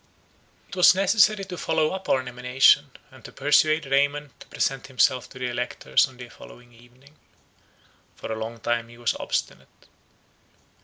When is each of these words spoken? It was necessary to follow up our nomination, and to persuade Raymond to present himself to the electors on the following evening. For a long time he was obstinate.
It 0.69 0.75
was 0.75 0.95
necessary 0.95 1.43
to 1.45 1.59
follow 1.59 1.91
up 1.91 2.09
our 2.09 2.23
nomination, 2.23 2.89
and 3.11 3.23
to 3.23 3.31
persuade 3.31 3.85
Raymond 3.85 4.31
to 4.39 4.47
present 4.47 4.87
himself 4.87 5.29
to 5.29 5.37
the 5.37 5.45
electors 5.45 6.07
on 6.07 6.17
the 6.17 6.27
following 6.27 6.73
evening. 6.73 7.15
For 8.15 8.31
a 8.31 8.35
long 8.39 8.59
time 8.61 8.87
he 8.87 8.97
was 8.97 9.13
obstinate. 9.19 9.85